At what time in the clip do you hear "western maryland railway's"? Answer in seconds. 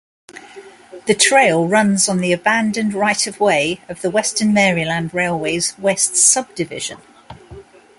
4.09-5.77